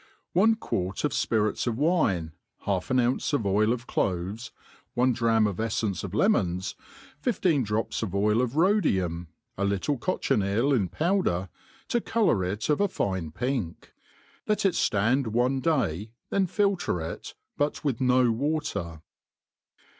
[0.33, 4.49] ONE quart of fpirits of wine, half an ounce of oil of cloves,
[4.95, 6.73] one drachm of eflencc of lemons,
[7.19, 9.27] fifteen drops of oil of Rhodium,
[9.59, 11.49] a little cochineal in powder,
[11.89, 13.93] to colour it of a fine pink;
[14.47, 14.65] let.
[14.65, 19.03] it (land one day, then filter it, but with no water.